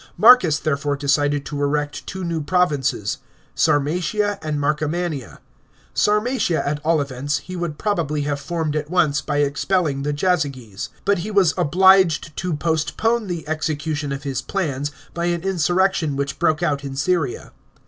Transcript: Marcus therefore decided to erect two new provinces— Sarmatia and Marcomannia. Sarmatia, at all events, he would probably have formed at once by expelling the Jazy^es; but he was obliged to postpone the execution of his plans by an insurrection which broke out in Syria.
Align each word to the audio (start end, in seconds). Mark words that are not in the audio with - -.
Marcus 0.17 0.57
therefore 0.57 0.95
decided 0.97 1.45
to 1.45 1.61
erect 1.61 2.07
two 2.07 2.23
new 2.23 2.41
provinces— 2.41 3.19
Sarmatia 3.65 4.39
and 4.41 4.59
Marcomannia. 4.59 5.37
Sarmatia, 5.93 6.67
at 6.67 6.79
all 6.83 6.99
events, 6.99 7.37
he 7.37 7.55
would 7.55 7.77
probably 7.77 8.21
have 8.21 8.39
formed 8.41 8.75
at 8.75 8.89
once 8.89 9.21
by 9.21 9.37
expelling 9.41 10.01
the 10.01 10.11
Jazy^es; 10.11 10.89
but 11.05 11.19
he 11.19 11.29
was 11.29 11.53
obliged 11.55 12.35
to 12.37 12.55
postpone 12.55 13.27
the 13.27 13.47
execution 13.47 14.11
of 14.11 14.23
his 14.23 14.41
plans 14.41 14.91
by 15.13 15.25
an 15.25 15.43
insurrection 15.43 16.15
which 16.15 16.39
broke 16.39 16.63
out 16.63 16.83
in 16.83 16.95
Syria. 16.95 17.51